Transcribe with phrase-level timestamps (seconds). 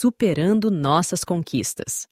[0.00, 2.06] Superando Nossas Conquistas.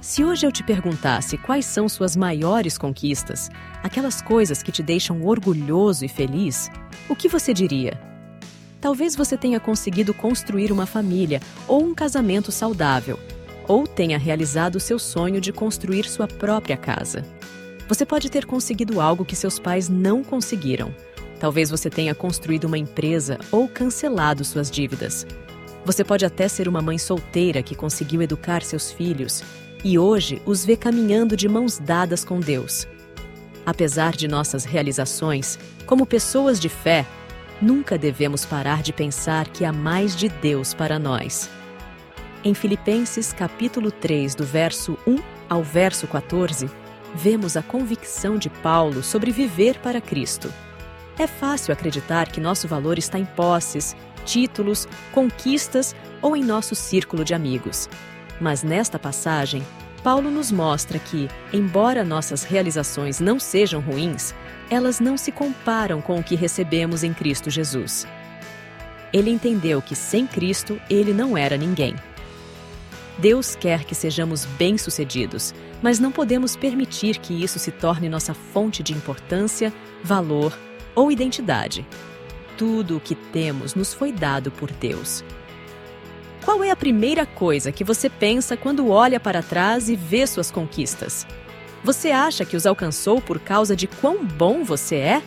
[0.00, 3.50] Se hoje eu te perguntasse quais são suas maiores conquistas,
[3.82, 6.70] aquelas coisas que te deixam orgulhoso e feliz,
[7.06, 8.00] o que você diria?
[8.80, 13.18] Talvez você tenha conseguido construir uma família ou um casamento saudável,
[13.68, 17.24] ou tenha realizado seu sonho de construir sua própria casa.
[17.88, 20.94] Você pode ter conseguido algo que seus pais não conseguiram.
[21.38, 25.26] Talvez você tenha construído uma empresa ou cancelado suas dívidas.
[25.84, 29.42] Você pode até ser uma mãe solteira que conseguiu educar seus filhos
[29.84, 32.86] e hoje os vê caminhando de mãos dadas com Deus.
[33.66, 37.06] Apesar de nossas realizações, como pessoas de fé,
[37.60, 41.50] nunca devemos parar de pensar que há mais de Deus para nós.
[42.44, 45.16] Em Filipenses capítulo 3, do verso 1
[45.48, 46.68] ao verso 14,
[47.14, 50.52] vemos a convicção de Paulo sobre viver para Cristo.
[51.16, 53.94] É fácil acreditar que nosso valor está em posses,
[54.24, 57.88] títulos, conquistas ou em nosso círculo de amigos.
[58.40, 59.62] Mas nesta passagem,
[60.02, 64.34] Paulo nos mostra que, embora nossas realizações não sejam ruins,
[64.68, 68.04] elas não se comparam com o que recebemos em Cristo Jesus.
[69.12, 71.94] Ele entendeu que sem Cristo ele não era ninguém.
[73.18, 78.82] Deus quer que sejamos bem-sucedidos, mas não podemos permitir que isso se torne nossa fonte
[78.82, 80.56] de importância, valor
[80.94, 81.86] ou identidade.
[82.56, 85.24] Tudo o que temos nos foi dado por Deus
[86.42, 90.50] qual é a primeira coisa que você pensa quando olha para trás e vê suas
[90.50, 91.26] conquistas?
[91.84, 95.22] Você acha que os alcançou por causa de quão bom você é?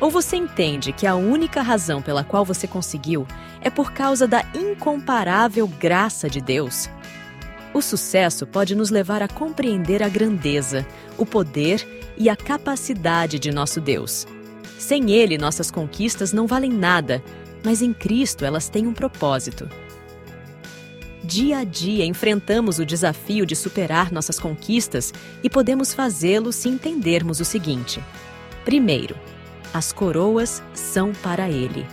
[0.00, 3.26] Ou você entende que a única razão pela qual você conseguiu
[3.60, 6.88] é por causa da incomparável graça de Deus?
[7.74, 10.86] O sucesso pode nos levar a compreender a grandeza,
[11.18, 11.84] o poder
[12.16, 14.28] e a capacidade de nosso Deus.
[14.78, 17.20] Sem Ele, nossas conquistas não valem nada,
[17.64, 19.68] mas em Cristo elas têm um propósito.
[21.24, 25.12] Dia a dia enfrentamos o desafio de superar nossas conquistas
[25.42, 28.00] e podemos fazê-lo se entendermos o seguinte:
[28.64, 29.16] primeiro,
[29.72, 31.84] as coroas são para Ele.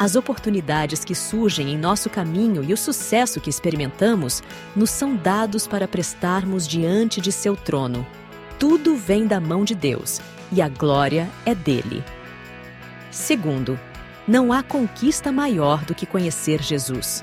[0.00, 4.42] As oportunidades que surgem em nosso caminho e o sucesso que experimentamos
[4.74, 8.06] nos são dados para prestarmos diante de seu trono.
[8.58, 10.18] Tudo vem da mão de Deus
[10.50, 12.02] e a glória é dele.
[13.10, 13.78] Segundo,
[14.26, 17.22] não há conquista maior do que conhecer Jesus.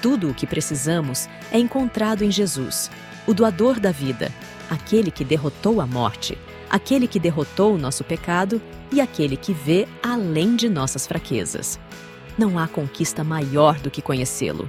[0.00, 2.88] Tudo o que precisamos é encontrado em Jesus,
[3.26, 4.30] o doador da vida,
[4.70, 6.38] aquele que derrotou a morte,
[6.70, 8.62] aquele que derrotou o nosso pecado
[8.92, 11.80] e aquele que vê além de nossas fraquezas.
[12.38, 14.68] Não há conquista maior do que conhecê-lo.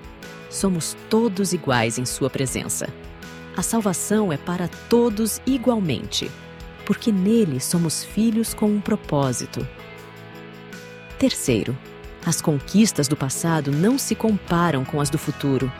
[0.49, 2.87] Somos todos iguais em Sua presença.
[3.55, 6.29] A salvação é para todos igualmente,
[6.85, 9.65] porque nele somos filhos com um propósito.
[11.17, 11.77] Terceiro,
[12.25, 15.71] as conquistas do passado não se comparam com as do futuro.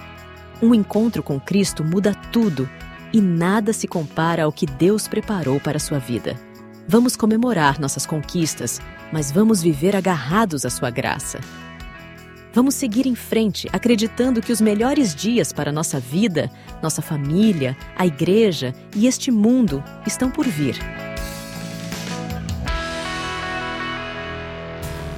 [0.61, 2.69] Um encontro com Cristo muda tudo
[3.11, 6.35] e nada se compara ao que Deus preparou para a sua vida.
[6.87, 11.39] Vamos comemorar nossas conquistas, mas vamos viver agarrados à sua graça.
[12.53, 16.51] Vamos seguir em frente, acreditando que os melhores dias para nossa vida,
[16.83, 20.77] nossa família, a igreja e este mundo estão por vir.